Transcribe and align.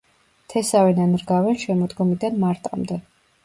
თესავენ 0.53 1.03
ან 1.03 1.13
რგავენ 1.23 1.61
შემოდგომიდან 1.67 2.43
მარტამდე. 2.49 3.03